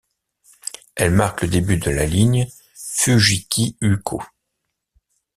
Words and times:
Elle 0.95 1.11
marque 1.11 1.43
le 1.43 1.47
début 1.47 1.77
de 1.77 1.91
la 1.91 2.07
ligne 2.07 2.47
Fujikyuko. 2.73 4.19